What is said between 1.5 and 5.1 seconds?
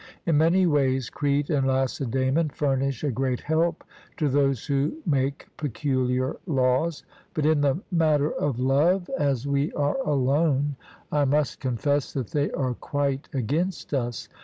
and Lacedaemon furnish a great help to those who